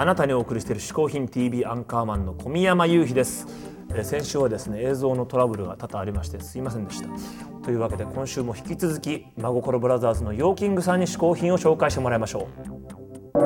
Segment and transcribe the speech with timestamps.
[0.00, 3.46] あなたにお送りしている嗜好品 TV アンカーマンの小宮山雄飛です。
[4.02, 7.10] 先週はですね映像のトラブルが多々ありましてすいませんでした。
[7.62, 13.40] というわけで今週も引き続き真心ブラザーズの YO-KING さんに嗜好品を紹介してもらいましょう。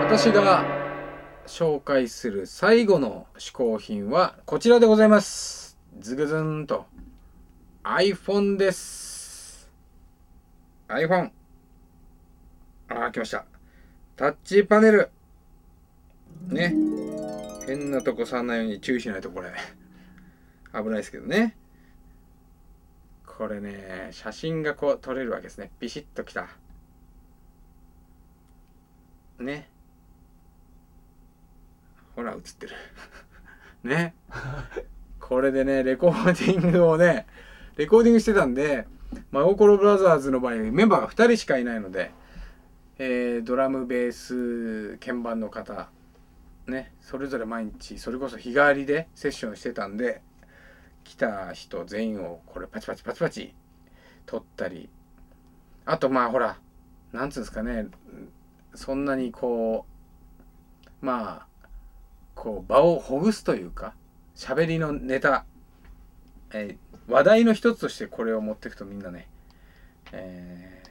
[0.00, 0.64] 私が
[1.46, 5.78] 紹介する最後の嗜好品はこちらでございます。
[6.00, 6.84] ズグズンと。
[7.84, 9.70] iPhone です。
[10.88, 11.30] iPhone
[12.88, 13.44] あー来ました。
[14.16, 15.08] タッチパネル。
[16.48, 16.74] ね。
[17.66, 19.52] 変なとこ触んないように注意しないとこれ。
[20.72, 21.56] 危ないですけどね。
[23.26, 25.70] これね写真がこう撮れるわけですね。
[25.80, 26.48] ビシッときた。
[29.38, 29.68] ね。
[32.14, 32.74] ほら映ってる。
[33.84, 34.14] ね。
[35.20, 37.26] これでねレコーディングをね
[37.76, 38.86] レコーディングしてたんで
[39.30, 42.10] 真心ブラザーズの場合メンバーが2人しかいないので、
[42.98, 45.88] えードラムベース鍵盤の方
[46.66, 50.22] ねそれぞれ毎日それこそ日替わりでセッションしてたんで
[51.04, 53.54] 来た人全員をこれパチパチパチパチ
[54.26, 54.88] 撮ったり。
[55.84, 56.58] あとまあほら
[57.12, 57.88] なんつうんですかね
[58.74, 59.84] そんなにこ
[61.02, 61.46] うまあ
[62.34, 63.94] こう場をほぐすというか
[64.36, 65.44] 喋りのネタ、
[66.52, 69.26] えー話題の一つとしてこれを持っていくとみんなね、
[70.12, 70.88] えー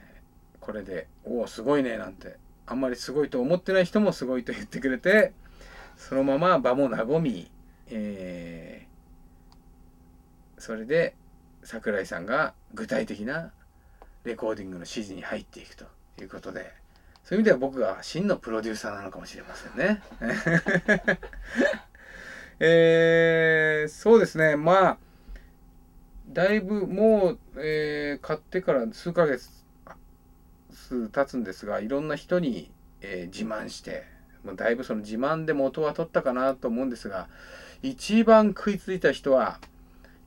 [0.60, 5.32] これで「おおすごいね」なんてあんまりすごいと思ってない人もすごいと言ってくれて
[5.96, 7.50] そのまま場も和み、
[7.88, 8.92] えー
[10.58, 11.16] それで
[11.64, 13.50] 桜井さんが具体的な
[14.22, 15.86] レコーディングの指示に入っていくと
[16.20, 16.72] いうことで
[17.24, 20.00] そういう意味では僕が真のプロデューサーなのかもしれませんね。
[22.60, 24.98] えーそうですねまあ
[26.28, 29.50] だいぶもう、えー買ってから数ヶ月
[31.12, 34.04] 経つんですがいろんな人に、えー自慢して
[34.44, 37.28] もうだいぶその自慢で元は取ったかなと思うんですが
[37.82, 39.60] 一番食いついた人は、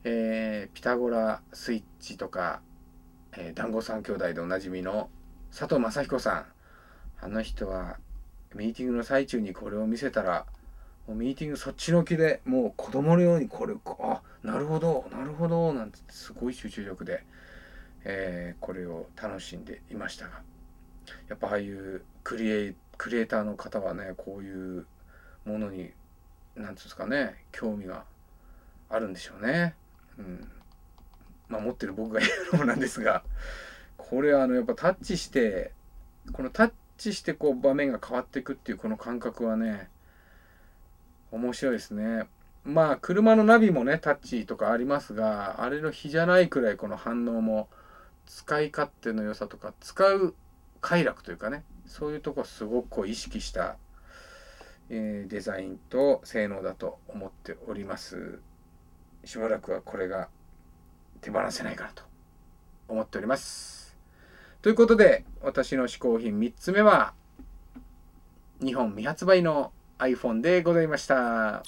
[0.04, 2.62] えーピタゴラスイッチとか、
[3.38, 5.10] えー団子三兄弟でおなじみの
[5.52, 6.46] 佐藤正彦さん。
[7.22, 7.98] あの人は
[8.54, 10.46] ミーティングの最中にこれを見せたら
[11.08, 17.24] もうミーティングそっちのけでもう子供のようにこれあなるほどなるほどなんてすごい集中力で、
[18.04, 20.42] えーこれを楽しんでいましたが
[21.30, 24.86] やっぱああいうクリエイクリエイターの方はねこういう
[25.46, 25.92] ものに
[26.56, 28.04] なんつうんですかね興味が
[28.90, 29.76] あるんでしょうね。
[30.18, 30.52] うん
[31.48, 33.24] まあ持ってる僕が言うのもなんですが
[33.98, 35.72] これはあのやっぱタッチして
[36.32, 39.90] このタッチしてこう場面が変わっていくっていうこの感覚はね
[41.32, 42.28] 面白いですね。
[42.64, 47.68] まあ車のナビもねタッチとかありますがあれの比じゃないくらいこの反応も
[48.26, 50.34] 使い勝手の良さとか使う
[50.82, 53.78] 快楽というかねそういうとこすごくこう意識した、
[54.90, 58.40] えーデザインと性能だと思っております。
[59.24, 60.30] しばらくはこれが
[61.22, 62.04] 手放せないかなと
[62.88, 63.98] 思っております。
[64.62, 67.14] ということで私の嗜好品3つ目は
[68.62, 71.16] 日本未発売の iPhone でございました。
[71.16, 71.64] は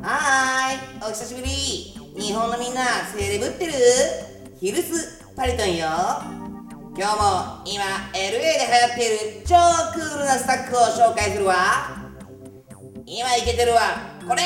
[0.00, 1.48] ーいお久しぶり
[2.20, 2.84] 日本のみんな
[3.16, 3.72] セレブってる？
[4.60, 6.43] ヒルスパリトンよ
[6.96, 9.56] 今日も今 LA で流行っている超
[9.92, 11.54] クールなスタックを紹介するわ
[13.04, 13.80] 今イケてるわ
[14.28, 14.42] これ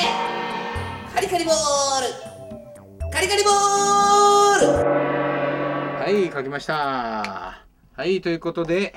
[1.13, 1.55] カリカリボー
[3.05, 4.99] ルカリカリボール
[5.99, 7.65] はい、書きました。
[7.93, 8.95] はい、ということで、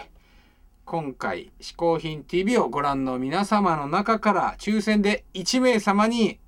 [0.86, 6.38] 今回、嗜好品 TV をご覧の皆様の中から抽選で1名様に、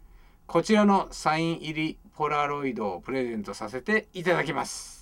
[0.46, 4.93] こちらのサイン入りポラロイドをプレゼントさせていただきます。